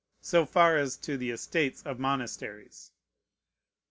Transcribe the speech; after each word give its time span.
So 0.23 0.47
far 0.47 0.77
as 0.77 0.97
to 0.97 1.15
the 1.15 1.29
estates 1.29 1.83
of 1.83 1.99
monasteries. 1.99 2.89